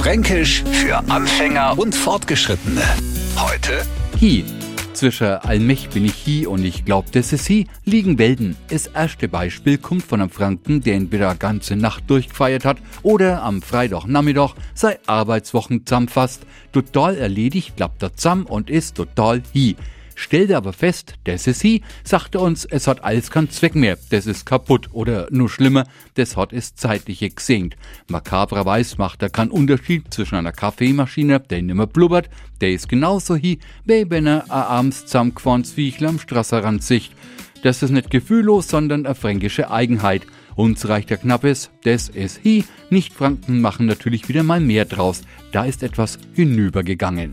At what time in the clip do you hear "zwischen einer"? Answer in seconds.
30.12-30.52